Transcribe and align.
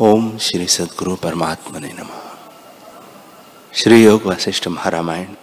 ओम 0.00 0.38
श्री 0.38 0.66
सदगुरु 0.66 1.16
परमात्मा 1.16 1.78
ने 1.78 1.92
नम। 1.92 2.08
श्री 3.72 4.04
योग 4.04 4.22
वशिष्ठ 4.22 4.68
महारामायण। 4.68 5.34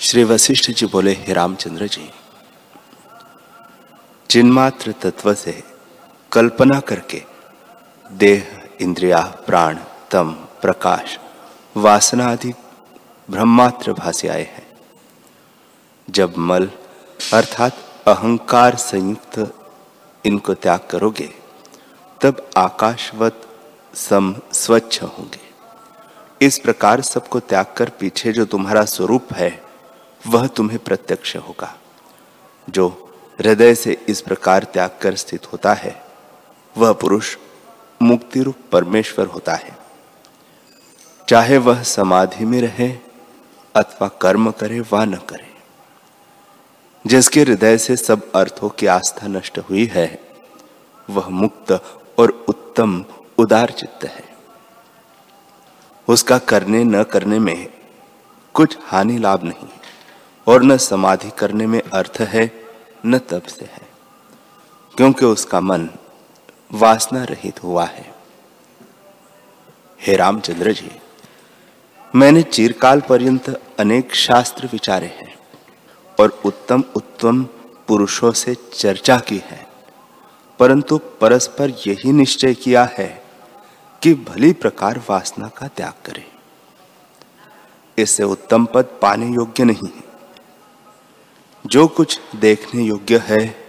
श्री 0.00 0.24
वशिष्ठ 0.24 0.70
जी 0.70 0.86
बोले, 0.86 1.12
हे 1.12 1.32
रामचंद्र 1.32 1.86
जी, 1.86 2.10
जिनमात्र 4.30 4.92
तत्व 4.92 5.34
से 5.34 5.64
कल्पना 6.32 6.80
करके 6.80 7.22
देह, 8.12 8.68
इंद्रिया, 8.80 9.20
प्राण, 9.20 9.78
तम, 10.10 10.32
प्रकाश, 10.32 11.18
वासना 11.76 12.26
आदि 12.26 12.54
ब्रह्मात्र 13.30 13.92
भाषे 13.92 14.28
आए 14.28 14.44
हैं। 14.44 14.78
जब 16.10 16.36
मल, 16.36 16.70
अर्थात 17.32 17.72
अहंकार 18.06 18.76
संयुक्त 18.76 19.54
इनको 20.26 20.54
त्याग 20.54 20.80
करोगे 20.90 21.43
तब 22.24 22.50
आकाशवत 22.56 23.48
सम 23.94 24.34
स्वच्छ 24.52 25.02
होंगे। 25.02 25.40
इस 26.46 26.58
प्रकार 26.58 27.00
सबको 27.00 27.40
त्याग 27.40 27.66
कर 27.76 27.88
पीछे 27.88 28.32
जो 28.32 28.44
तुम्हारा 28.44 28.84
स्वरूप 28.84 29.32
है, 29.32 29.62
वह 30.26 30.46
तुम्हें 30.46 30.78
प्रत्यक्ष 30.78 31.36
होगा। 31.36 31.76
जो 32.70 32.88
हृदय 33.38 33.74
से 33.74 34.04
इस 34.08 34.20
प्रकार 34.20 34.64
त्याग 34.64 34.98
कर 35.02 35.14
स्थित 35.14 35.52
होता 35.52 35.74
है, 35.74 36.02
वह 36.76 36.92
पुरुष 36.92 37.36
मुक्ति 38.02 38.42
रूप 38.42 38.56
परमेश्वर 38.72 39.26
होता 39.26 39.54
है। 39.54 39.76
चाहे 41.28 41.58
वह 41.58 41.82
समाधि 41.82 42.44
में 42.44 42.60
रहे 42.60 42.88
अथवा 43.74 44.08
कर्म 44.08 44.50
करे 44.50 44.80
व 44.80 45.02
न 45.02 45.14
करे, 45.14 45.52
जिसके 47.06 47.40
हृदय 47.40 47.78
से 47.78 47.96
सब 47.96 48.30
अर्थों 48.32 48.68
की 48.68 48.86
आस्था 48.86 49.26
नष्ट 49.26 49.58
हुई 49.58 49.84
है, 49.84 50.08
वह 51.10 51.28
मुक्त 51.28 52.00
और 52.18 52.44
उत्तम 52.48 53.04
उदार 53.38 53.70
चित्त 53.70 54.04
है। 54.04 54.24
उसका 56.08 56.38
करने 56.38 56.84
न 56.84 57.02
करने 57.02 57.38
में 57.38 57.72
कुछ 58.54 58.78
हानि 58.82 59.18
लाभ 59.18 59.44
नहीं 59.44 59.68
और 60.48 60.62
न 60.62 60.76
समाधि 60.76 61.30
करने 61.38 61.66
में 61.66 61.82
अर्थ 61.82 62.16
है, 62.20 62.64
न 63.06 63.18
तप 63.18 63.42
से 63.42 63.64
है। 63.64 63.88
क्योंकि 64.96 65.24
उसका 65.24 65.60
मन 65.60 65.90
वासना 66.72 67.24
रहित 67.24 67.62
हुआ 67.62 67.84
है। 67.84 68.14
हे 70.00 70.16
रामचंद्र 70.16 70.72
जी, 70.72 70.90
मैंने 72.14 72.42
चिरकाल 72.42 73.00
पर्यंत 73.00 73.62
अनेक 73.78 74.14
शास्त्र 74.14 74.68
विचारे 74.72 75.06
हैं 75.06 75.38
और 76.20 76.42
उत्तम 76.46 76.84
उत्तम 76.96 77.44
पुरुषों 77.88 78.32
से 78.32 78.54
चर्चा 78.54 79.18
की 79.18 79.38
है। 79.38 79.73
परंतु 80.58 80.98
परस्पर 80.98 81.70
यही 81.86 82.12
निश्चय 82.12 82.54
किया 82.54 82.90
है 82.92 83.24
कि 84.02 84.14
भली 84.14 84.52
प्रकार 84.52 85.02
वासना 85.10 85.48
का 85.48 85.68
त्याग 85.68 85.92
करें। 86.04 86.24
इससे 87.98 88.22
उत्तम 88.22 88.64
पद 88.64 88.84
पाने 89.02 89.26
योग्य 89.26 89.64
नहीं 89.64 89.88
है। 89.88 90.04
जो 91.66 91.88
कुछ 91.88 92.20
देखने 92.36 92.82
योग्य 92.82 93.18
है, 93.18 93.64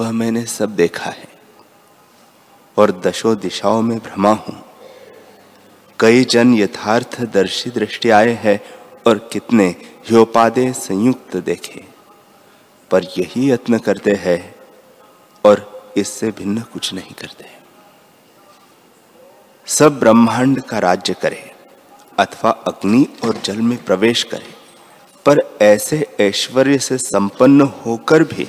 वह 0.00 0.12
मैंने 0.12 0.46
सब 0.46 0.76
देखा 0.76 1.10
है 1.10 1.28
और 2.78 3.00
दशो 3.00 3.34
दिशाओं 3.34 3.82
में 3.82 3.98
भ्रमा 3.98 4.32
हूँ। 4.32 4.64
कई 6.00 6.24
जन 6.24 6.54
यथार्थ 6.54 7.20
दर्शी 7.20 7.70
दृष्टि 7.70 8.10
आए 8.10 8.32
हैं 8.32 8.60
और 9.06 9.18
कितने 9.32 9.68
ह्योपादे 10.08 10.72
संयुक्त 10.72 11.36
देखे। 11.36 11.84
पर 12.90 13.04
यही 13.18 13.50
यत्न 13.50 13.78
करते 13.78 14.10
हैं 14.10 14.59
इससे 15.96 16.30
भिन्न 16.30 16.60
कुछ 16.60 16.94
नहीं 16.94 17.14
करते। 17.14 17.44
सब 19.66 19.98
ब्रह्मांड 20.00 20.62
का 20.62 20.78
राज्य 20.78 21.14
करे, 21.14 21.54
अथवा 22.18 22.50
अग्नि 22.50 23.06
और 23.24 23.36
जल 23.44 23.56
में 23.56 23.84
प्रवेश 23.84 24.22
करे, 24.22 24.54
पर 25.26 25.58
ऐसे 25.62 26.16
ऐश्वर्य 26.20 26.78
से 26.78 26.98
संपन्न 26.98 27.60
होकर 27.60 28.24
भी 28.24 28.48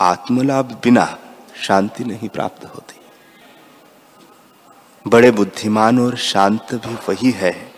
आत्मलाभ 0.00 0.80
बिना 0.84 1.18
शांति 1.62 2.04
नहीं 2.04 2.28
प्राप्त 2.28 2.64
होती। 2.64 3.00
बड़े 5.10 5.30
बुद्धिमान 5.30 5.98
और 5.98 6.16
शांत 6.16 6.74
भी 6.74 6.94
वही 6.94 7.30
है, 7.30 7.72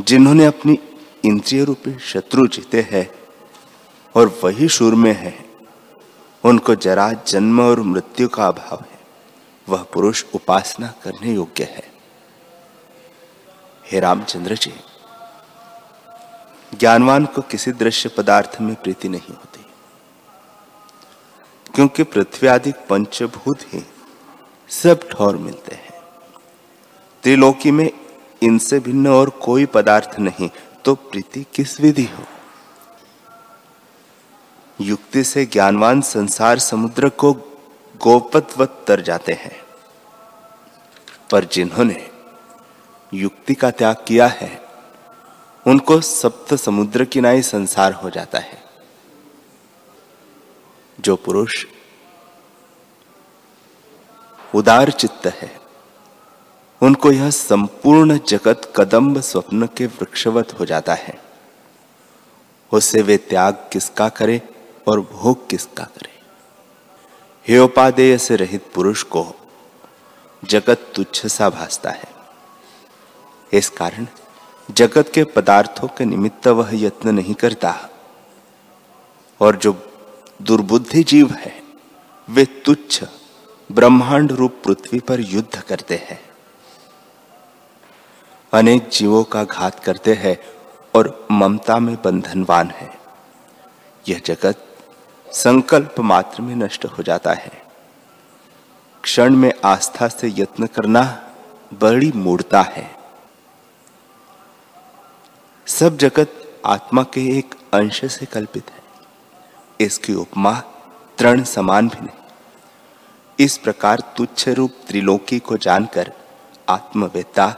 जिन्होंने 0.00 0.46
अपनी 0.46 0.78
इंद्रिय 1.24 1.64
रूपी 1.64 1.98
शत्रु 1.98 2.46
जीते 2.46 2.88
हैं 2.90 3.10
और 4.14 4.40
वही 4.44 4.68
शूर 4.68 4.94
में 4.94 5.12
है। 5.12 5.53
उनको 6.44 6.74
जरा 6.74 7.12
जन्म 7.12 7.60
और 7.60 7.80
मृत्यु 7.80 8.28
का 8.28 8.48
अभाव 8.48 8.84
है। 8.90 9.00
वह 9.68 9.82
पुरुष 9.82 10.24
उपासना 10.34 10.94
करने 11.02 11.32
योग्य 11.32 11.64
है। 11.64 11.92
हे 13.92 14.00
रामचंद्र 14.00 14.54
जी, 14.54 14.74
ज्ञानवान 16.78 17.26
को 17.26 17.42
किसी 17.42 17.72
दृश्य 17.72 18.08
पदार्थ 18.08 18.56
में 18.60 18.74
प्रीति 18.74 19.08
नहीं 19.08 19.28
होती। 19.28 19.66
क्योंकि 21.74 22.02
पृथ्वी 22.02 22.48
आदि 22.48 22.72
पंचभूत 22.90 23.58
ही 23.62 23.86
सब 24.68 25.08
ठौर 25.08 25.36
मिलते 25.36 25.74
हैं। 25.74 26.02
त्रिलोकी 27.22 27.70
में 27.70 27.90
इनसे 28.42 28.80
भिन्न 28.80 29.06
और 29.08 29.30
कोई 29.30 29.66
पदार्थ 29.66 30.18
नहीं 30.18 30.50
तो 30.84 30.94
प्रीति 30.94 31.46
किस 31.54 31.80
विधि 31.80 32.04
हो? 32.04 32.24
युक्ति 34.84 35.24
से 35.24 35.46
ज्ञानवान 35.46 36.00
संसार 36.00 36.58
समुद्र 36.58 37.08
को 37.08 37.32
गोपतवत 38.02 38.84
तर 38.86 39.00
जाते 39.00 39.32
हैं। 39.32 39.62
पर 41.30 41.44
जिन्होंने 41.44 42.10
युक्ति 43.14 43.54
का 43.54 43.70
त्याग 43.70 43.96
किया 44.08 44.26
है, 44.26 44.62
उनको 45.66 46.00
सप्त 46.00 46.54
समुद्र 46.54 47.04
किनाई 47.04 47.42
संसार 47.42 47.92
हो 47.92 48.10
जाता 48.10 48.38
है। 48.38 48.62
जो 51.00 51.16
पुरुष 51.16 51.66
उदार 54.54 54.90
चित्त 54.90 55.26
है, 55.26 55.60
उनको 56.82 57.12
यह 57.12 57.30
संपूर्ण 57.30 58.18
जगत 58.28 58.72
कदम्ब 58.76 59.20
स्वप्न 59.20 59.66
के 59.66 59.86
वृक्षवत 59.86 60.60
हो 60.60 60.64
जाता 60.64 60.94
है। 60.94 61.22
उससे 62.72 63.02
वे 63.02 63.16
त्याग 63.16 63.54
किसका 63.72 64.08
करे? 64.08 64.42
और 64.88 65.00
भोग 65.00 65.48
किसका 65.48 65.84
करे? 65.84 66.20
हे 67.48 67.58
उपादेय 67.58 68.18
से 68.18 68.36
रहित 68.36 68.72
पुरुष 68.74 69.02
को 69.02 69.34
जगत 70.44 70.92
तुच्छ 70.94 71.26
सा 71.26 71.50
भासता 71.50 71.90
है। 71.90 72.08
इस 73.52 73.68
कारण 73.68 74.06
जगत 74.70 75.10
के 75.14 75.24
पदार्थों 75.24 75.88
के 75.88 76.04
निमित्त 76.04 76.46
वह 76.46 76.70
यत्न 76.72 77.14
नहीं 77.14 77.34
करता। 77.34 77.88
और 79.40 79.56
जो 79.56 79.92
दुर्बुद्धि 80.42 81.04
जीव 81.04 81.30
है, 81.30 81.62
वे 82.30 82.44
तुच्छ, 82.44 83.04
ब्रह्मांड 83.72 84.32
रूप 84.32 84.54
पृथ्वी 84.64 85.00
पर 85.00 85.20
युद्ध 85.20 85.60
करते 85.60 85.96
हैं। 85.96 86.20
अनेक 88.52 88.88
जीवों 88.88 89.24
का 89.24 89.44
घात 89.44 89.84
करते 89.84 90.14
हैं 90.14 90.36
और 90.94 91.26
ममता 91.30 91.78
में 91.78 92.02
बंधनवान 92.02 92.70
है। 92.70 92.98
यह 94.08 94.22
जगत 94.26 94.73
संकल्प 95.34 96.00
मात्र 96.00 96.42
में 96.42 96.56
नष्ट 96.56 96.84
हो 96.84 97.02
जाता 97.02 97.32
है। 97.32 97.62
क्षण 99.02 99.36
में 99.36 99.52
आस्था 99.64 100.08
से 100.08 100.28
यत्न 100.28 100.66
करना 100.66 101.30
बड़ी 101.74 102.12
मूर्ता 102.12 102.62
है। 102.62 102.96
सब 105.66 105.96
जगत 105.96 106.60
आत्मा 106.66 107.02
के 107.02 107.38
एक 107.38 107.54
अंश 107.72 108.04
से 108.04 108.26
कल्पित 108.26 108.70
है। 108.70 108.82
इसकी 109.80 110.14
उपमा 110.14 110.52
तृण 111.18 111.42
समान 111.44 111.88
भी 111.88 112.00
नहीं। 112.00 112.22
इस 113.38 113.58
प्रकार 113.58 114.00
तुच्छ 114.16 114.48
रूप 114.48 114.70
त्रिलोकी 114.88 115.38
को 115.38 115.56
जानकर 115.56 116.12
आत्मवेता 116.68 117.48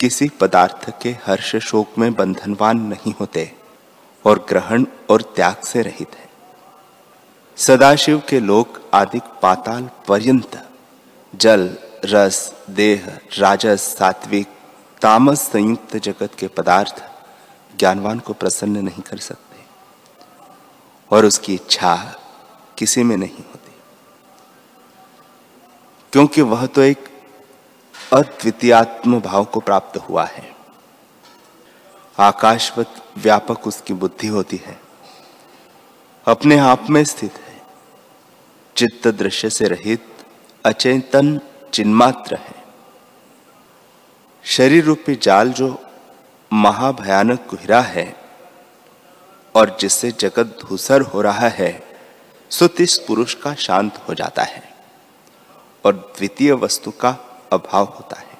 किसी 0.00 0.28
पदार्थ 0.28 1.02
के 1.02 1.10
हर्ष 1.10 1.56
शोक 1.56 1.98
में 1.98 2.14
बंधनवान 2.14 2.80
नहीं 2.80 3.14
होते 3.20 3.52
और 4.26 4.46
ग्रहण 4.48 4.86
और 5.10 5.22
त्याग 5.22 5.56
से 5.56 5.82
रहित 5.82 6.14
है। 6.14 6.26
सदाशिव 7.56 8.22
के 8.28 8.40
लोक 8.40 8.90
आदि 8.94 9.20
पाताल 9.42 9.90
पर्यंत, 10.08 10.68
जल, 11.34 11.78
रस, 12.04 12.54
देह, 12.70 13.18
राजस, 13.38 13.96
सात्विक, 13.98 14.46
तामस 15.02 15.40
संयुक्त 15.40 15.96
जगत 15.96 16.30
के 16.38 16.48
पदार्थ 16.48 17.04
ज्ञानवान 17.78 18.18
को 18.18 18.32
प्रसन्न 18.32 18.78
नहीं 18.78 19.02
कर 19.02 19.16
सकते 19.18 19.56
और 21.10 21.24
उसकी 21.24 21.54
इच्छा 21.54 22.20
किसी 22.78 23.02
में 23.02 23.16
नहीं 23.16 23.36
होती। 23.36 23.72
क्योंकि 26.12 26.42
वह 26.42 26.66
तो 26.66 26.80
एक 26.80 27.22
अद्वितीयात्म 28.12 29.20
भाव 29.20 29.44
को 29.44 29.60
प्राप्त 29.60 29.96
हुआ 29.96 30.24
है। 30.24 30.56
आकाशवत 32.18 32.94
व्यापक 33.16 33.66
उसकी 33.66 33.94
बुद्धि 33.94 34.26
होती 34.26 34.56
है। 34.56 34.80
अपने 36.26 36.58
आप 36.58 36.90
में 36.90 37.04
स्थित 37.04 37.32
है। 37.32 37.45
चित्त 38.76 39.06
दृश्य 39.08 39.50
से 39.50 39.68
रहित 39.68 40.06
अचेतन 40.64 41.40
चिन्मात्र 41.74 42.34
है। 42.34 42.54
शरीर 44.44 44.84
रूपी 44.84 45.14
जाल 45.14 45.52
जो 45.52 45.68
महाभयानक 46.52 47.46
गुहरा 47.50 47.80
है 47.80 48.16
और 49.54 49.76
जिससे 49.80 50.10
जगत 50.10 50.58
धूसर 50.62 51.00
हो 51.00 51.22
रहा 51.22 51.48
है, 51.48 51.72
सो 52.50 52.68
इस 52.80 52.98
पुरुष 52.98 53.34
का 53.34 53.54
शांत 53.54 54.02
हो 54.08 54.14
जाता 54.14 54.42
है 54.42 54.62
और 55.84 55.96
द्वितीय 56.16 56.52
वस्तु 56.52 56.90
का 56.90 57.16
अभाव 57.52 57.84
होता 57.84 58.20
है। 58.20 58.38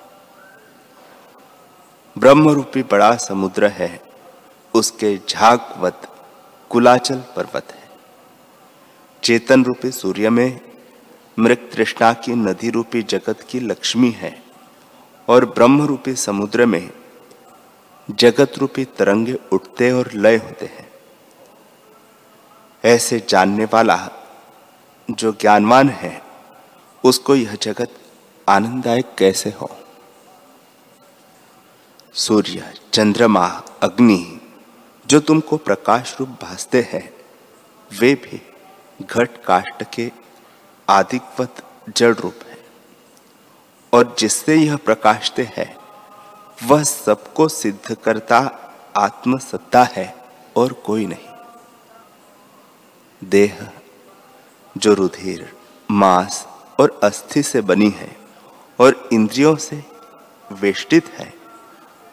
ब्रह्म 2.19 2.51
रूपी 2.51 2.83
बड़ा 2.83 3.15
समुद्र 3.17 3.69
है, 3.69 4.01
उसके 4.75 5.19
झाकवत 5.29 6.09
कुलाचल 6.71 7.23
पर्वत 7.37 7.73
है। 7.73 7.86
चेतन 9.27 9.65
रूपी 9.65 9.91
सूर्य 9.91 10.31
में 10.31 10.61
मृत 11.39 11.71
तृष्णा 11.73 12.13
की 12.13 12.33
नदी 12.33 12.71
रूपी 12.71 13.03
जगत 13.03 13.47
की 13.51 13.61
लक्ष्मी 13.61 14.11
है 14.11 14.43
और 15.29 15.45
ब्रह्म 15.45 15.83
रूपी 15.83 16.15
समुद्र 16.15 16.67
में 16.67 16.91
जगत 18.11 18.53
रूपी 18.59 18.85
तरंगे 18.85 19.39
उठते 19.53 19.93
और 19.93 20.11
लय 20.15 20.37
होते 20.37 20.67
हैं। 20.67 20.91
ऐसे 22.85 23.27
जानने 23.29 23.65
वाला 23.65 24.11
जो 25.11 25.33
ज्ञानवान 25.33 25.89
है, 25.89 26.23
उसको 27.05 27.35
यह 27.35 27.55
जगत 27.55 27.91
आनंददायक 28.49 29.15
कैसे 29.19 29.51
हो? 29.51 29.79
सूर्य, 32.15 32.75
चंद्रमा, 32.93 33.63
अग्नि, 33.83 34.41
जो 35.07 35.21
तुमको 35.21 35.57
प्रकाश 35.57 36.17
रूप 36.21 36.29
भासते 36.29 36.89
हैं, 36.93 37.15
वे 38.01 38.15
भी 38.15 38.53
घट 39.03 39.45
काष्ट 39.45 39.85
के 39.95 40.13
आदिकवत 40.89 41.63
जड़ 41.97 42.15
रूप 42.15 42.35
है। 42.47 42.59
और 43.95 44.17
जिससे 44.19 44.57
यह 44.57 44.77
प्रकाशते 44.77 45.53
है, 45.57 45.77
वह 46.65 46.83
सबको 46.83 47.49
सिद्ध 47.49 47.95
करता 47.95 48.39
आत्मसत्ता 48.97 49.83
है 49.83 50.15
और 50.57 50.73
कोई 50.73 51.07
नहीं। 51.07 51.29
देह, 53.25 53.69
जो 54.79 54.95
रुधिर, 54.95 55.53
मांस 55.91 56.47
और 56.81 57.01
अस्थि 57.03 57.43
से 57.43 57.61
बनी 57.61 57.91
है 57.91 58.17
और 58.81 59.09
इंद्रियों 59.13 59.57
से 59.57 59.85
वेष्टित 60.53 61.09
है, 61.09 61.35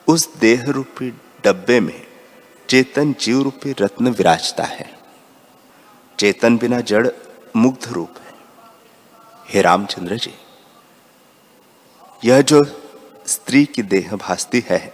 उस 0.08 0.36
देह 0.36 0.66
रूपी 0.70 1.10
डब्बे 1.44 1.80
में 1.80 2.08
चेतन 2.70 3.16
जीव 3.20 3.42
रूपी 3.42 3.72
रत्न 3.72 4.08
विराजता 4.08 4.64
है। 4.64 5.03
चेतन 6.20 6.58
बिना 6.58 6.80
जड़ 6.82 7.08
मुग्ध 7.56 7.88
रूप 7.88 8.10
है। 8.18 8.34
हे 9.50 9.62
रामचंद्र 9.62 10.16
जी, 10.18 10.34
यह 12.26 12.42
जो 12.42 12.62
स्त्री 13.28 13.66
की 13.66 13.82
देह 13.82 14.16
भासती 14.16 14.64
है, 14.70 14.94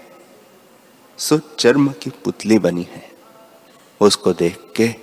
सो 1.17 1.37
चर्म 1.37 1.91
की 1.91 2.09
पुतली 2.09 2.59
बनी 2.59 2.83
है। 2.83 3.11
उसको 4.01 4.33
देख 4.33 4.73
के 4.75 4.95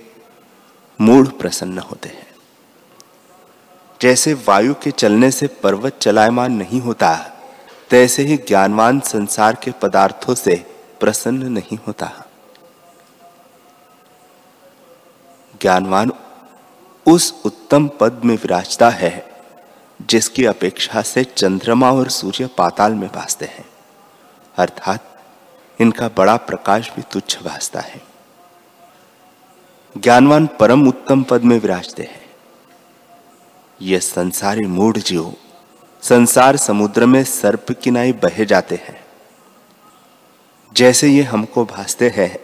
मूड 1.01 1.39
प्रसन्न 1.39 1.79
होते 1.79 2.09
हैं। 2.09 2.27
जैसे 4.01 4.33
वायु 4.33 4.73
के 4.73 4.91
चलने 4.91 5.31
से 5.31 5.47
पर्वत 5.47 5.99
चलायमान 6.01 6.51
नहीं 6.51 6.81
होता, 6.81 7.33
तैसे 7.89 8.23
ही 8.23 8.37
ज्ञानवान 8.37 8.99
संसार 8.99 9.55
के 9.55 9.71
पदार्थों 9.71 10.35
से 10.35 10.55
प्रसन्न 10.99 11.51
नहीं 11.51 11.77
होता। 11.87 12.26
ज्ञानवान 15.61 16.11
उस 17.07 17.41
उत्तम 17.45 17.89
पद 17.99 18.21
में 18.25 18.35
विराजता 18.35 18.89
है, 18.89 19.31
जिसकी 20.01 20.45
अपेक्षा 20.45 21.01
से 21.01 21.23
चंद्रमा 21.23 21.91
और 21.91 22.09
सूर्य 22.09 22.49
पाताल 22.57 22.93
में 22.93 23.09
भासते 23.09 23.45
हैं। 23.45 23.65
अर्थात, 24.57 25.23
इनका 25.81 26.07
बड़ा 26.07 26.37
प्रकाश 26.37 26.91
भी 26.95 27.01
तुच्छ 27.01 27.43
भासता 27.43 27.79
है। 27.79 28.01
ज्ञानवान 29.97 30.49
परम 30.59 30.87
उत्तम 30.87 31.23
पद 31.23 31.41
में 31.41 31.59
विराजते 31.59 32.03
हैं। 32.03 32.29
ये 33.81 33.99
संसारी 33.99 34.65
मूढ़ 34.65 34.97
जीव 34.97 35.35
संसार 36.01 36.57
समुद्र 36.57 37.05
में 37.05 37.23
सर्प 37.23 37.65
की 37.71 37.91
नाई 37.91 38.13
बहे 38.13 38.45
जाते 38.45 38.75
हैं। 38.75 39.05
जैसे 40.73 41.09
ये 41.09 41.23
हमको 41.23 41.65
भासते 41.65 42.09
हैं, 42.09 42.39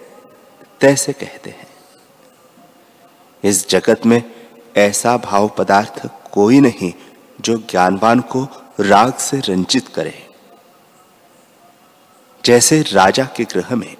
तैसे 0.81 1.13
कहते 1.13 1.50
हैं। 1.50 1.73
इस 3.44 3.68
जगत 3.69 4.06
में 4.06 4.22
ऐसा 4.78 5.16
भाव 5.18 5.48
पदार्थ 5.57 6.01
कोई 6.31 6.60
नहीं 6.60 6.92
जो 7.42 7.57
ज्ञानवान 7.69 8.19
को 8.31 8.44
राग 8.80 9.13
से 9.13 9.40
रंजित 9.40 9.88
करे। 9.88 10.13
जैसे 12.44 12.81
राजा 12.81 13.25
के 13.36 13.44
ग्रह 13.44 13.75
में 13.75 13.95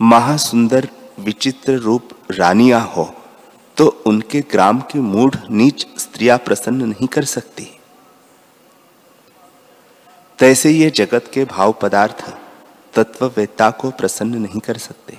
महासुंदर 0.00 0.88
विचित्र 1.18 1.72
रूप 1.78 2.08
रानियाँ 2.30 2.80
हो 2.86 3.04
तो 3.76 3.86
उनके 4.06 4.40
ग्राम 4.40 4.80
की 4.80 4.98
मूढ़ 4.98 5.34
नीच 5.50 5.86
स्त्रियाँ 5.98 6.38
प्रसन्न 6.38 6.88
नहीं 6.88 7.06
कर 7.06 7.24
सकती। 7.24 7.66
तैसे 10.38 10.70
ये 10.70 10.90
जगत 10.90 11.30
के 11.34 11.44
भाव 11.44 11.72
पदार्थ 11.72 12.24
तत्ववेत्ता 12.94 13.70
को 13.70 13.90
प्रसन्न 13.90 14.38
नहीं 14.38 14.60
कर 14.60 14.78
सकते 14.78 15.18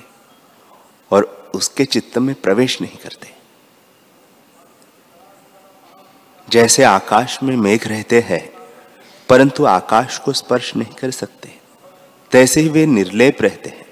और 1.12 1.52
उसके 1.56 1.86
चित्त 1.86 2.18
में 2.18 2.34
प्रवेश 2.36 2.82
नहीं 2.82 2.98
करते। 2.98 3.41
जैसे 6.52 6.84
आकाश 6.84 7.44
में 7.44 7.58
मेघ 7.58 7.88
रहते 7.88 8.20
हैं, 8.20 8.54
परंतु 9.30 9.66
आकाश 9.66 10.18
को 10.18 10.34
स्पर्श 10.34 10.76
नहीं 10.76 10.94
कर 10.94 11.12
सकते। 11.12 11.60
तैसे 12.32 12.62
ही 12.62 12.70
वे 12.70 12.86
निर्लेप 12.86 13.42
रहते 13.42 13.70
हैं। 13.70 13.86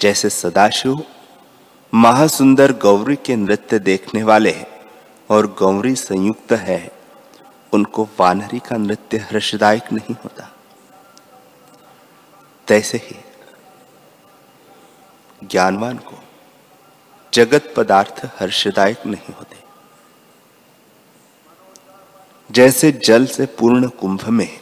जैसे 0.00 0.30
सदाशिव 0.30 1.04
महासुंदर 1.94 2.72
गौरी 2.72 3.16
के 3.16 3.36
नृत्य 3.36 3.78
देखने 3.78 4.22
वाले 4.22 4.64
और 5.30 5.46
गौरी 5.46 5.94
संयुक्त 5.94 6.52
है, 6.52 6.90
उनको 7.72 8.08
वानरी 8.20 8.58
का 8.58 8.76
नृत्य 8.76 9.16
हर्षदायक 9.16 9.92
नहीं 9.92 10.14
होता। 10.14 10.52
तैसे 12.68 12.98
ही 12.98 13.16
ज्ञानवान 15.46 15.96
को 15.96 16.22
जगत 17.34 17.74
पदार्थ 17.76 18.28
हर्षदायक 18.40 19.06
नहीं 19.06 19.34
होते। 19.34 19.65
जैसे 22.50 22.92
जल 22.92 23.26
से 23.26 23.46
पूर्ण 23.46 23.88
कुंभ 23.88 24.28
में 24.28 24.60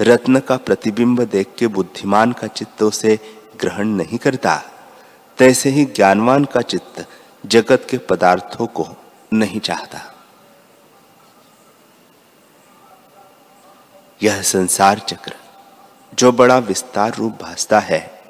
रत्न 0.00 0.40
का 0.40 0.56
प्रतिबिंब 0.56 1.20
देख 1.20 1.46
के 1.58 1.66
बुद्धिमान 1.66 2.32
का 2.32 2.46
चित्त 2.46 2.82
उसे 2.82 3.18
ग्रहण 3.60 3.88
नहीं 3.88 4.18
करता, 4.18 4.62
तैसे 5.38 5.70
ही 5.70 5.84
ज्ञानवान 5.84 6.44
का 6.44 6.60
चित्त 6.60 7.06
जगत 7.46 7.86
के 7.90 7.98
पदार्थों 7.98 8.66
को 8.66 8.88
नहीं 9.32 9.60
चाहता। 9.60 10.14
यह 14.22 14.42
संसार 14.42 14.98
चक्र 14.98 15.34
जो 16.14 16.32
बड़ा 16.32 16.58
विस्तार 16.58 17.14
रूप 17.14 17.32
भासता 17.42 17.80
है, 17.80 18.22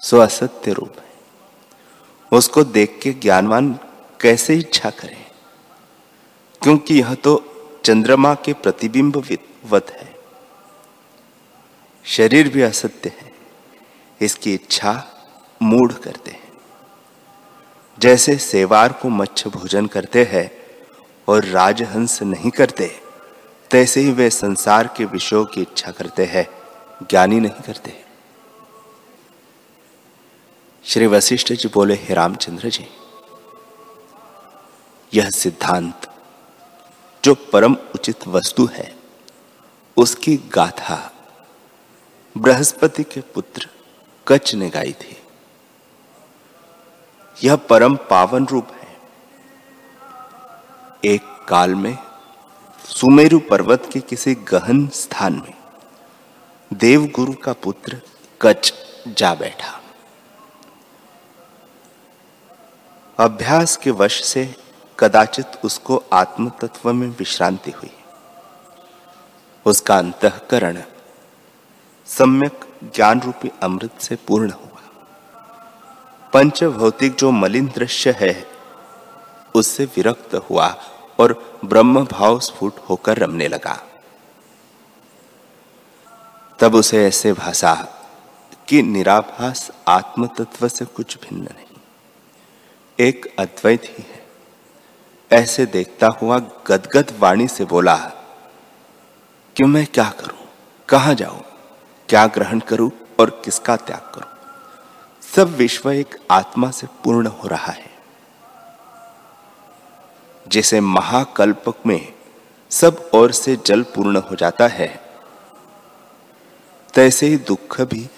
सो 0.00 0.18
असत्य 0.18 0.72
रूप 0.72 0.94
है। 0.98 1.06
उसको 2.32 2.64
देख 2.64 3.00
के 3.02 3.12
ज्ञानवान 3.12 3.78
कैसे 4.20 4.54
इच्छा 4.54 4.90
करे? 4.90 5.26
क्योंकि 6.62 6.94
यह 6.94 7.14
तो 7.14 7.52
चंद्रमा 7.86 8.34
के 8.34 8.52
प्रतिबिंब 8.52 9.38
वत 9.66 9.90
है। 9.90 10.14
शरीर 12.04 12.48
भी 12.48 12.62
असत्य 12.62 13.08
है। 13.08 13.32
इसकी 14.20 14.54
इच्छा 14.54 15.06
मूढ़ 15.62 15.92
करते 15.92 16.30
हैं। 16.30 16.52
जैसे 17.98 18.38
सेवार 18.38 18.92
को 18.92 19.08
मच्छ 19.08 19.48
भोजन 19.48 19.86
करते 19.86 20.24
हैं 20.24 20.50
और 21.28 21.44
राजहंस 21.44 22.22
नहीं 22.22 22.50
करते, 22.50 23.00
तैसे 23.70 24.00
ही 24.00 24.12
वे 24.12 24.30
संसार 24.30 24.86
के 24.96 25.04
विषयों 25.04 25.44
की 25.44 25.62
इच्छा 25.62 25.90
करते 25.90 26.24
हैं, 26.24 26.48
ज्ञानी 27.10 27.40
नहीं 27.40 27.62
करते। 27.66 28.04
श्री 30.84 31.06
वशिष्ठ 31.06 31.52
जी 31.52 31.68
बोले, 31.68 31.94
हे 31.94 32.14
रामचंद्र 32.14 32.68
जी, 32.68 32.86
यह 35.14 35.30
सिद्धांत 35.30 36.12
जो 37.26 37.34
परम 37.34 37.76
उचित 37.94 38.28
वस्तु 38.28 38.68
है, 38.72 38.96
उसकी 39.96 40.36
गाथा 40.36 41.12
बृहस्पति 42.38 43.02
के 43.02 43.20
पुत्र 43.20 43.68
कच 44.28 44.54
ने 44.54 44.70
गाई 44.70 44.92
थी। 44.92 45.22
यह 47.44 47.56
परम 47.56 47.96
पावन 47.96 48.46
रूप 48.46 48.68
है। 48.70 48.96
एक 51.04 51.46
काल 51.48 51.74
में 51.74 51.98
सुमेरु 52.84 53.38
पर्वत 53.38 53.90
के 53.92 54.00
किसी 54.00 54.34
गहन 54.34 54.88
स्थान 54.88 55.32
में 55.32 55.54
देवगुरु 56.72 57.32
का 57.32 57.52
पुत्र 57.52 58.00
कच 58.40 58.74
जा 59.08 59.34
बैठा। 59.34 59.80
अभ्यास 63.18 63.76
के 63.76 63.90
वश 63.90 64.24
से 64.24 64.54
कदाचित 64.98 65.46
उसको 65.64 66.02
आत्म 66.12 66.52
तत्व 66.60 66.92
में 66.92 67.08
विश्रांति 67.08 67.70
हुई। 67.70 67.90
उसका 69.66 69.98
अंतकरण 69.98 70.82
सम्यक 72.06 72.64
ज्ञान 72.94 73.20
रूपी 73.20 73.50
अमृत 73.62 74.00
से 74.00 74.16
पूर्ण 74.16 74.50
हुआ। 74.50 74.90
पंच 76.32 76.64
भौतिक 76.64 77.14
जो 77.14 77.30
मलिन 77.30 77.66
दृश्य 77.66 78.10
है, 78.10 78.46
उससे 79.54 79.84
विरक्त 79.84 80.34
हुआ 80.34 80.76
और 81.20 81.58
ब्रह्म 81.64 82.04
भाव 82.04 82.40
स्फुट 82.40 82.74
होकर 82.88 83.18
रमने 83.18 83.48
लगा। 83.48 83.86
तब 86.58 86.74
उसे 86.74 87.06
ऐसे 87.06 87.32
भाषा 87.32 87.74
कि 88.68 88.82
निराभास 88.82 89.70
आत्म 89.88 90.26
तत्व 90.26 90.68
से 90.68 90.84
कुछ 90.84 91.18
भिन्न 91.20 91.42
नहीं। 91.42 91.80
एक 93.00 93.36
अद्वैत 93.38 93.82
ही 93.82 94.04
है। 94.08 94.15
ऐसे 95.30 95.66
देखता 95.66 96.06
हुआ 96.06 96.38
गदगद 96.66 97.12
वाणी 97.18 97.48
से 97.48 97.64
बोला 97.64 97.96
कि 99.56 99.64
मैं 99.64 99.86
क्या 99.86 100.08
करूँ? 100.10 100.38
कहाँ 100.88 101.14
जाऊँ? 101.14 101.42
क्या 102.08 102.26
ग्रहण 102.26 102.60
करूँ 102.60 102.90
और 103.20 103.30
किसका 103.44 103.76
त्याग 103.76 104.12
करूँ? 104.14 104.30
सब 105.22 105.56
विश्व 105.56 105.90
एक 105.90 106.14
आत्मा 106.30 106.70
से 106.70 106.86
पूर्ण 107.04 107.26
हो 107.26 107.48
रहा 107.48 107.72
है। 107.72 107.90
जैसे 110.46 110.80
महाकल्पक 110.80 111.86
में 111.86 112.12
सब 112.70 113.10
ओर 113.14 113.32
से 113.32 113.56
जल 113.56 113.82
पूर्ण 113.82 114.16
हो 114.20 114.36
जाता 114.36 114.66
है, 114.66 114.88
तैसे 116.94 117.26
ही 117.26 117.36
दुख 117.36 117.80
भी 117.80 118.08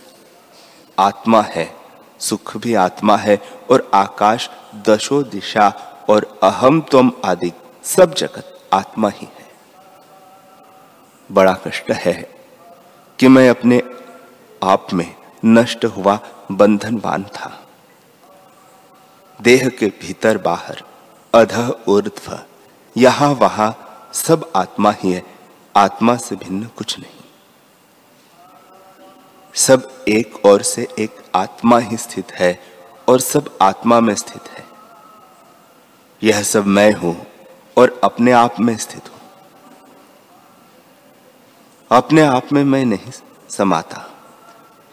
आत्मा 0.98 1.42
है, 1.42 1.70
सुख 2.20 2.56
भी 2.56 2.74
आत्मा 2.74 3.16
है 3.16 3.40
और 3.70 3.90
आकाश 3.94 4.50
दशो 4.88 5.22
दिशा 5.22 5.68
और 6.08 6.40
अहम 6.42 6.80
तुम 6.80 7.12
आदि 7.24 7.52
सब 7.84 8.14
जगत 8.14 8.68
आत्मा 8.72 9.08
ही 9.08 9.26
है। 9.26 9.46
बड़ा 11.32 11.52
कष्ट 11.52 11.90
है 11.90 12.30
कि 13.18 13.28
मैं 13.28 13.50
अपने 13.50 13.82
आप 14.62 14.86
में 14.94 15.14
नष्ट 15.44 15.84
हुआ 15.84 16.18
बंधनवान 16.52 17.24
था। 17.24 17.66
देह 19.42 19.68
के 19.68 19.86
भीतर 19.86 20.38
बाहर, 20.38 20.82
अध 21.34 21.82
ऊर्ध्व, 21.88 22.38
यहाँ 22.96 23.30
वहाँ 23.30 23.70
सब 24.14 24.52
आत्मा 24.56 24.90
ही 24.92 25.12
है, 25.12 25.22
आत्मा 25.76 26.16
से 26.16 26.36
भिन्न 26.36 26.66
कुछ 26.66 26.98
नहीं। 26.98 27.20
सब 29.54 30.04
एक 30.08 30.46
और 30.46 30.62
से 30.62 30.88
एक 30.98 31.16
आत्मा 31.34 31.78
ही 31.78 31.96
स्थित 31.96 32.32
है 32.32 32.60
और 33.08 33.20
सब 33.20 33.58
आत्मा 33.62 34.00
में 34.00 34.14
स्थित 34.14 34.48
है। 34.48 34.67
यह 36.22 36.42
सब 36.42 36.66
मैं 36.66 36.92
हूँ 36.92 37.16
और 37.76 38.00
अपने 38.04 38.32
आप 38.32 38.60
में 38.60 38.76
स्थित 38.76 39.08
हूँ। 39.08 39.20
अपने 41.90 42.22
आप 42.22 42.52
में 42.52 42.64
मैं 42.64 42.84
नहीं 42.84 43.12
समाता, 43.48 44.10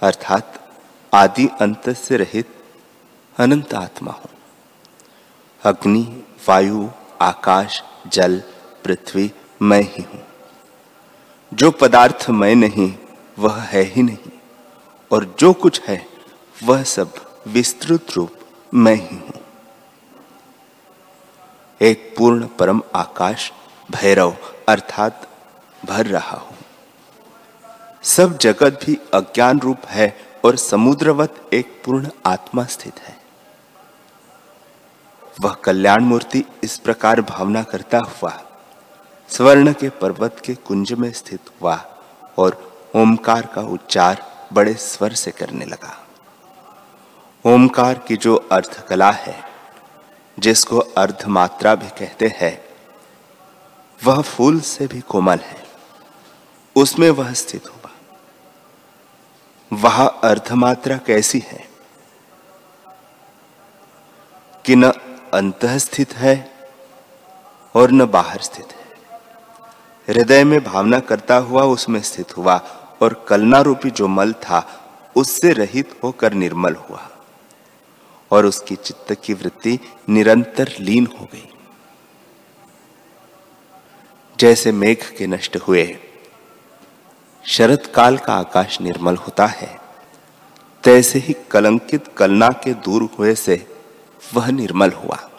अर्थात 0.02 0.60
आदि 1.14 1.48
अंत 1.62 1.90
से 1.90 2.18
रहित 2.18 2.50
अनंत 3.38 3.74
आत्मा 3.74 4.12
हूँ। 4.12 4.30
अग्नि, 5.64 6.24
वायु, 6.50 6.90
आकाश, 7.22 7.84
जल, 8.08 8.42
पृथ्वी 8.84 9.32
मैं 9.62 9.82
ही 9.82 10.04
हूँ। 10.04 10.24
जो 11.52 11.72
पदार्थ 11.72 12.30
मैं 12.30 12.56
नहीं, 12.56 12.94
वह 13.40 13.62
है 13.62 13.84
ही 13.84 14.04
नहीं, 14.04 14.32
और 15.12 15.36
जो 15.40 15.54
कुछ 15.54 15.82
है, 15.82 16.06
वह 16.64 16.84
सब 16.84 17.14
विस्तृत 17.48 18.12
रूप 18.12 18.32
मैं 18.74 18.96
ही 18.96 19.18
हूँ। 19.18 19.45
एक 21.86 22.14
पूर्ण 22.18 22.48
परम 22.60 22.82
आकाश 22.96 23.52
भैरव 23.90 24.36
अर्थात 24.70 25.28
भर 25.86 26.06
रहा 26.06 26.38
हूँ। 26.38 26.58
सब 28.06 28.38
जगत 28.38 28.80
भी 28.86 28.98
अज्ञान 29.14 29.60
रूप 29.60 29.86
है 29.88 30.08
और 30.46 30.56
समुद्रवत 30.56 31.36
एक 31.54 31.82
पूर्ण 31.86 32.10
आत्मा 32.26 32.64
स्थित 32.66 33.00
है। 33.00 33.16
वह 35.42 35.54
कल्याण 35.64 36.04
मूर्ति 36.04 36.44
इस 36.64 36.78
प्रकार 36.78 37.22
भावना 37.22 37.64
करता 37.64 38.00
हुआ, 38.00 38.34
स्वर्ण 39.30 39.74
के 39.74 39.90
पर्वत 40.02 40.42
के 40.46 40.56
कुंज 40.58 40.94
में 40.94 41.12
स्थित 41.12 41.50
हुआ 41.62 41.76
और 42.38 42.62
ओमकार 42.96 43.46
का 43.46 43.62
उच्चार 43.70 44.26
बड़े 44.54 44.74
स्वर 44.74 45.14
से 45.14 45.32
करने 45.32 45.66
लगा। 45.66 45.98
ओमकार 47.46 48.00
की 48.08 48.18
जो 48.18 48.36
अर्थकला 48.52 49.12
है 49.12 49.44
जिसको 50.40 50.80
अर्धमात्रा 50.80 51.76
भी 51.76 51.88
कहते 51.88 52.28
हैं, 52.28 52.66
वह 54.04 54.22
फूल 54.22 54.60
से 54.60 54.88
भी 54.88 55.02
कोमल 55.02 55.38
है। 55.38 55.66
उसमें 56.76 57.10
वह 57.10 57.34
स्थित 57.34 57.68
हुआ 57.68 57.92
वह 59.74 60.08
अर्धमात्रा 60.08 60.98
कैसी 60.98 61.40
है? 61.40 61.70
कि 64.66 64.76
न 64.76 64.90
अंत 65.34 65.66
स्थित 65.66 66.14
है 66.14 66.68
और 67.76 67.92
न 67.92 68.06
बाहर 68.06 68.40
स्थित 68.40 68.66
है। 68.66 68.86
हृदय 70.10 70.44
में 70.44 70.64
भावना 70.64 71.00
करता 71.00 71.38
हुआ 71.38 71.64
उसमें 71.64 72.02
स्थित 72.02 72.38
हुआ 72.38 72.58
और 73.02 73.26
कलना 73.30 73.62
रूपी 73.62 73.90
जो 73.90 74.08
मल 74.08 74.34
था, 74.34 74.90
उससे 75.16 75.54
रहित 75.54 76.00
होकर 76.04 76.34
निर्मल 76.34 76.76
हुआ। 76.76 77.10
और 78.32 78.46
उसकी 78.46 78.76
चित्त 78.76 79.14
की 79.24 79.34
वृत्ति 79.34 79.80
निरंतर 80.10 80.72
लीन 80.80 81.08
हो 81.20 81.26
गई। 81.26 81.50
जैसे 84.40 84.72
मेघ 84.72 84.98
के 85.18 85.28
नष्ट 85.28 85.58
हुए 85.58 86.00
शरद 87.46 87.86
काल 87.86 88.18
का 88.18 88.34
आकाश 88.34 88.82
निर्मल 88.82 89.16
होता 89.16 89.46
है, 89.46 89.80
तैसे 90.84 91.20
ही 91.20 91.36
कलंकित 91.52 92.08
कलना 92.18 92.50
के 92.50 92.74
दूर 92.74 93.10
हुए 93.20 93.36
से 93.36 93.68
वह 94.34 94.52
निर्मल 94.52 94.92
हुआ। 94.92 95.30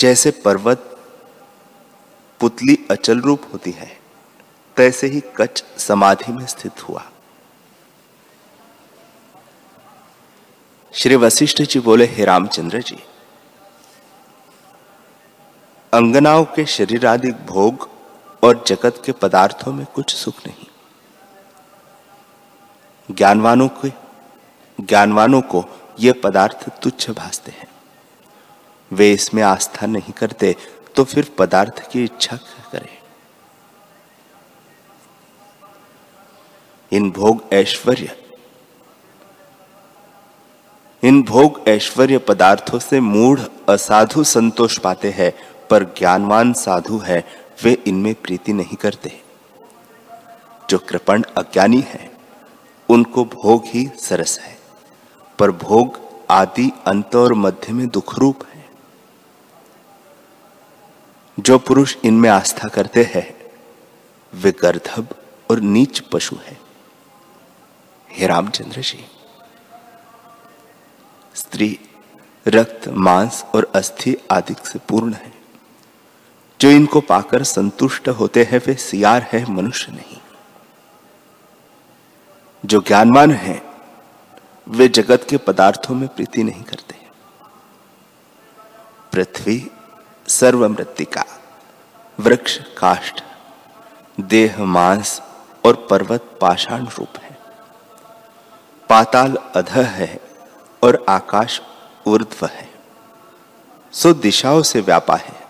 जैसे 0.00 0.30
पर्वत 0.30 0.98
पुतली 2.40 2.86
अचल 2.90 3.20
रूप 3.20 3.42
होती 3.52 3.70
है, 3.70 4.00
तैसे 4.76 5.06
ही 5.06 5.22
कच 5.36 5.64
समाधि 5.78 6.32
में 6.32 6.46
स्थित 6.46 6.88
हुआ। 6.88 7.11
श्री 10.94 11.16
वशिष्ठ 11.16 11.62
जी 11.62 11.80
बोले, 11.80 12.04
हे 12.06 12.24
रामचंद्र 12.24 12.80
जी 12.80 12.96
अंगनाओं 15.92 16.44
के 16.44 16.64
शरीर 16.66 17.06
आदि 17.06 17.30
भोग 17.46 17.88
और 18.42 18.64
जगत 18.66 19.02
के 19.06 19.12
पदार्थों 19.12 19.72
में 19.72 19.86
कुछ 19.86 20.14
सुख 20.14 20.46
नहीं। 20.46 20.66
ज्ञानवानों 23.10 23.68
के, 23.68 23.92
ज्ञानवानों 24.78 25.40
को 25.42 25.64
ये 26.00 26.12
पदार्थ 26.12 26.68
तुच्छ 26.82 27.10
भासते 27.10 27.50
हैं। 27.50 27.68
वे 28.92 29.12
इसमें 29.12 29.42
आस्था 29.42 29.86
नहीं 29.86 30.12
करते 30.12 30.56
तो 30.96 31.04
फिर 31.04 31.32
पदार्थ 31.38 31.90
की 31.90 32.04
इच्छा 32.04 32.36
करें? 32.72 32.98
इन 36.92 37.10
भोग 37.10 37.44
ऐश्वर्य 37.52 38.16
इन 41.04 41.22
भोग 41.22 41.64
ऐश्वर्य 41.68 42.18
पदार्थों 42.18 42.78
से 42.78 43.00
मूढ़ 43.00 43.40
असाधु 43.68 44.24
संतोष 44.24 44.78
पाते 44.78 45.10
हैं, 45.10 45.32
पर 45.70 45.84
ज्ञानवान 45.84 46.52
साधु 46.52 46.98
है, 46.98 47.24
वे 47.64 47.72
इनमें 47.72 48.14
प्रीति 48.14 48.52
नहीं 48.52 48.76
करते। 48.76 49.20
जो 50.70 50.78
कृपण 50.78 51.22
अज्ञानी 51.22 51.80
है, 51.80 52.12
उनको 52.88 53.24
भोग 53.24 53.62
ही 53.66 53.90
सरस 53.98 54.38
है, 54.38 54.58
पर 55.38 55.50
भोग 55.50 56.00
आदि 56.30 56.72
अंत 56.86 57.16
और 57.16 57.34
मध्य 57.34 57.72
में 57.72 57.88
दुख 57.88 58.18
रूप 58.18 58.38
है। 58.54 58.68
जो 61.40 61.58
पुरुष 61.58 61.96
इनमें 62.04 62.30
आस्था 62.30 62.68
करते 62.68 63.10
हैं, 63.14 63.36
वे 64.34 64.52
गर्धब 64.52 65.08
और 65.50 65.60
नीच 65.60 66.00
पशु 66.00 66.36
है। 66.36 66.60
हे 68.10 68.26
रामचंद्र 68.26 68.80
जी। 68.80 69.06
स्त्री 71.34 71.78
रक्त, 72.48 72.88
मांस 72.88 73.44
और 73.54 73.72
अस्थि 73.74 74.16
आदि 74.30 74.54
से 74.64 74.78
पूर्ण 74.78 75.12
है। 75.12 75.32
जो 76.60 76.70
इनको 76.70 77.00
पाकर 77.00 77.42
संतुष्ट 77.42 78.08
होते 78.08 78.44
हैं, 78.44 78.60
वे 78.66 78.74
सियार 78.74 79.22
है, 79.22 79.50
मनुष्य 79.50 79.92
नहीं। 79.92 80.20
जो 82.66 82.80
ज्ञानवान 82.80 83.30
है, 83.30 83.62
वे 84.68 84.88
जगत 84.88 85.26
के 85.30 85.36
पदार्थों 85.36 85.94
में 85.94 86.08
प्रीति 86.08 86.42
नहीं 86.42 86.62
करते। 86.62 86.96
पृथ्वी 89.12 89.70
सर्व 90.28 90.68
मृतिका 90.68 91.24
वृक्ष 92.20 92.60
काष्ठ, 92.78 93.22
देह, 94.20 94.64
मांस 94.64 95.22
और 95.64 95.86
पर्वत 95.90 96.38
पाषाण 96.40 96.86
रूप 96.86 97.18
है। 97.18 97.38
पाताल 98.88 99.34
अध 99.34 99.68
है। 99.68 100.31
और 100.82 101.04
आकाश 101.08 101.60
ऊर्ध्व 102.06 102.46
है। 102.46 102.70
सो 103.92 104.12
दिशाओं 104.12 104.62
से 104.62 104.80
व्यापा 104.80 105.16
है। 105.16 105.42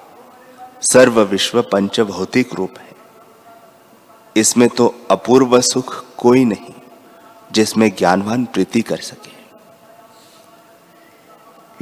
सर्व 0.82 1.20
विश्व 1.20 1.62
पंच 1.62 2.00
भौतिक 2.00 2.54
रूप 2.54 2.74
है। 2.78 2.92
इसमें 4.36 4.68
तो 4.68 4.94
अपूर्व 5.10 5.60
सुख 5.60 6.04
कोई 6.18 6.44
नहीं 6.44 6.74
जिसमें 7.52 7.96
ज्ञानवान 7.96 8.44
प्रीति 8.44 8.82
कर 8.82 8.96
सके। 8.96 9.32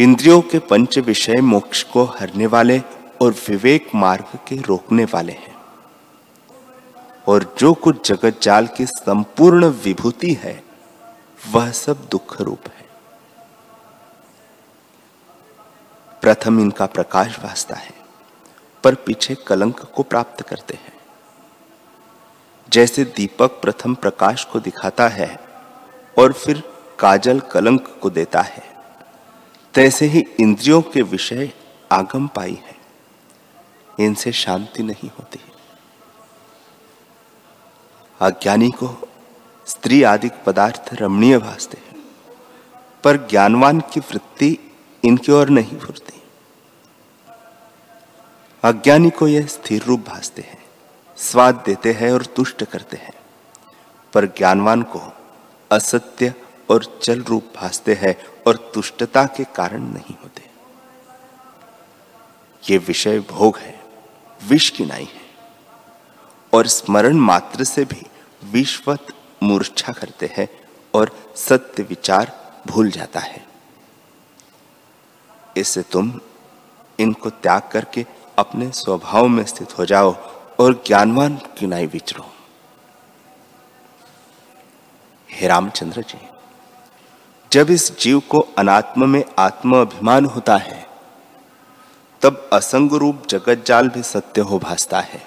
इंद्रियों 0.03 0.41
के 0.43 0.59
पंच 0.59 0.99
विषय 0.99 1.41
मोक्ष 1.41 1.83
को 1.83 2.05
हरने 2.05 2.47
वाले 2.47 2.79
और 3.23 3.35
विवेक 3.49 3.91
मार्ग 3.95 4.39
के 4.49 4.57
रोकने 4.57 5.05
वाले 5.05 5.33
हैं। 5.33 5.57
और 7.29 7.55
जो 7.59 7.75
कुछ 7.75 8.09
जगत 8.09 8.41
जाल 8.43 8.67
की 8.67 8.87
संपूर्ण 8.87 9.67
विभूति 9.67 10.33
है, 10.33 10.65
वह 11.51 11.71
सब 11.71 12.09
दुख 12.11 12.41
रूप 12.41 12.61
है। 12.67 12.80
प्रथम 16.23 16.61
इनका 16.61 16.87
प्रकाश 16.87 17.39
वास्ता 17.39 17.75
है, 17.75 17.93
पर 18.85 18.95
पीछे 18.95 19.35
कलंक 19.35 19.81
को 19.81 20.03
प्राप्त 20.03 20.43
करते 20.43 20.75
हैं। 20.75 20.93
जैसे 22.69 23.05
दीपक 23.05 23.51
प्रथम 23.51 23.95
प्रकाश 23.95 24.45
को 24.45 24.61
दिखाता 24.61 25.09
है 25.09 25.41
और 26.19 26.33
फिर 26.33 26.63
काजल 26.99 27.41
कलंक 27.41 27.99
को 28.03 28.11
देता 28.11 28.41
है, 28.41 28.77
तैसे 29.75 30.07
ही 30.07 30.25
इंद्रियों 30.41 30.83
के 30.83 31.03
विषय 31.03 31.53
आगम 31.93 32.27
पाई 32.27 32.59
है। 32.65 32.77
इनसे 34.01 34.33
शांति 34.33 34.83
नहीं 34.83 35.11
होती। 35.11 35.41
अज्ञानी 38.21 38.71
को 38.71 39.09
स्त्री 39.67 40.03
आदि 40.03 40.31
पदार्थ 40.47 40.91
रमणीय 40.93 41.39
भासते 41.39 41.79
हैं, 41.79 41.97
पर 43.05 43.17
ज्ञानवान 43.17 43.81
की 43.81 44.01
वृत्ति 44.01 44.70
इनकी 45.05 45.33
ओर 45.33 45.49
नहीं 45.49 45.79
फुरती। 45.79 46.23
अज्ञानी 48.65 49.11
को 49.11 49.29
यह 49.29 49.47
स्थिर 49.47 49.83
रूप 49.83 50.01
भासते 50.01 50.43
हैं, 50.43 50.63
स्वाद 51.17 51.63
देते 51.67 51.93
हैं 51.93 52.13
और 52.13 52.25
तुष्ट 52.27 52.65
करते 52.65 52.97
हैं, 52.97 53.13
पर 54.13 54.27
ज्ञानवान 54.27 54.83
को 54.83 55.01
असत्य 55.71 56.35
और 56.71 57.01
चल 57.03 57.23
रूप 57.23 57.53
भासते 57.57 57.95
हैं 57.95 58.15
और 58.47 58.71
तुष्टता 58.75 59.25
के 59.27 59.45
कारण 59.45 59.83
नहीं 59.83 60.15
होते। 60.23 60.49
ये 62.65 62.79
विषय 62.79 63.21
भोग 63.21 63.59
है, 63.59 63.81
विष 64.41 64.71
की 64.71 64.85
नाई 64.85 65.05
है, 65.05 65.29
और 66.53 66.67
स्मरण 66.67 67.17
मात्र 67.17 67.65
से 67.65 67.85
भी 67.85 68.07
विश्वत 68.45 69.07
मूर्छा 69.43 69.93
करते 69.93 70.35
हैं 70.37 70.49
और 70.95 71.17
सत्य 71.37 71.83
विचार 71.83 72.33
भूल 72.67 72.91
जाता 72.91 73.21
है। 73.21 73.50
इससे 75.57 75.83
तुम 75.83 76.21
इनको 76.99 77.31
त्याग 77.31 77.63
करके 77.73 78.07
अपने 78.39 78.71
स्वभाव 78.71 79.29
में 79.29 79.45
स्थित 79.45 79.79
हो 79.79 79.87
जाओ 79.87 80.15
और 80.61 80.83
ज्ञानवान 80.87 81.37
की 81.59 81.67
नाई 81.67 81.87
विचरो? 81.87 82.25
हे 85.31 85.49
रामचंद्र 85.49 86.03
जी, 86.03 86.19
जब 87.53 87.71
इस 87.71 88.01
जीव 88.01 88.21
को 88.21 88.39
अनात्म 88.59 89.09
में 89.09 89.25
आत्म 89.39 89.81
अभिमान 89.81 90.25
होता 90.25 90.57
है, 90.57 90.87
तब 92.23 92.51
असंग 92.53 92.93
रूप 92.93 93.27
जगत 93.27 93.65
जाल 93.67 93.89
भी 93.89 94.03
सत्य 94.03 94.41
हो 94.41 94.59
भासता 94.59 95.01
है। 95.01 95.23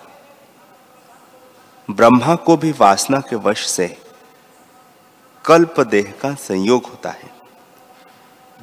ब्रह्मा 1.92 2.36
को 2.36 2.58
भी 2.58 2.72
वासना 2.72 3.20
के 3.20 3.36
वश 3.36 3.66
से 3.68 3.98
कल्प 5.46 5.80
देह 5.80 6.14
का 6.22 6.34
संयोग 6.34 6.86
होता 6.86 7.10
है। 7.10 7.43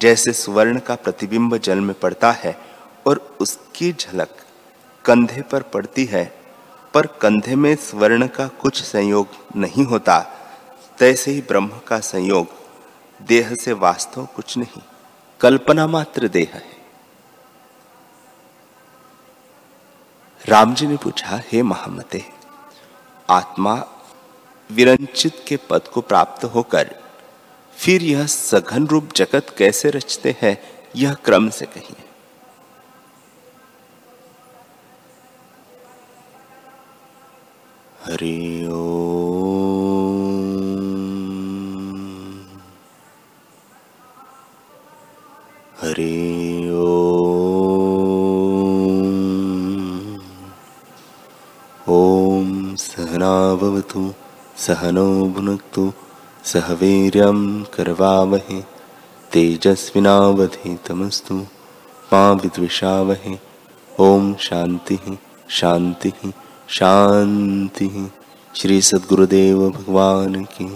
जैसे 0.01 0.33
सुवर्ण 0.33 0.79
का 0.79 0.95
प्रतिबिंब 0.95 1.57
जल 1.57 1.81
में 1.81 1.95
पड़ता 2.01 2.31
है 2.33 2.57
और 3.07 3.19
उसकी 3.41 3.93
झलक 3.93 4.37
कंधे 5.05 5.43
पर 5.43 5.63
पड़ती 5.63 6.05
है, 6.05 6.25
पर 6.95 7.07
कंधे 7.23 7.55
में 7.55 7.75
स्वर्ण 7.77 8.27
का 8.29 8.47
कुछ 8.61 8.83
संयोग 8.83 9.27
नहीं 9.57 9.85
होता। 9.85 10.19
तैसे 10.99 11.31
ही 11.31 11.41
ब्रह्म 11.41 11.81
का 11.89 11.99
संयोग 12.01 12.47
देह 13.21 13.55
से 13.55 13.73
वास्तव 13.75 14.27
कुछ 14.37 14.57
नहीं, 14.59 14.83
कल्पना 15.41 15.87
मात्र 15.87 16.29
देह 16.29 16.51
है। 16.55 16.79
राम 20.45 20.75
जी 20.75 20.87
ने 20.87 20.97
पूछा, 20.97 21.41
हे 21.47 21.63
महामते, 21.63 22.25
आत्मा 23.29 23.75
विरंचित 24.71 25.45
के 25.49 25.57
पद 25.71 25.89
को 25.93 26.01
प्राप्त 26.01 26.45
होकर 26.45 26.95
फिर 27.81 28.03
यह 28.03 28.27
सघन 28.27 28.87
रूप 28.87 29.13
जगत 29.17 29.55
कैसे 29.59 29.91
रचते 29.91 30.35
हैं, 30.43 30.57
यह 30.97 31.15
क्रम 31.25 31.49
से 31.51 31.67
कहिए। 31.67 32.09
हरि 38.05 38.37
हरि 45.83 46.17
ओ 46.75 46.89
ॐ 51.89 52.77
सहनावतु, 52.77 54.03
सहनो 54.59 55.09
भुनक्तु 55.27 55.93
सह 56.49 56.73
वीर्यं 56.81 57.41
करवावहे 57.75 58.61
तेजस्विनावधीतमस्तु 59.33 61.35
मा 62.13 62.23
विद्विषावहे 62.43 63.35
ॐ 64.07 64.33
शान्तिः 64.47 65.05
शान्तिः 65.59 66.21
शांति 66.79 67.89
श्री 68.55 68.81
सद्गुरुदेव 68.89 69.69
भगवान 69.71 70.45
की 70.55 70.69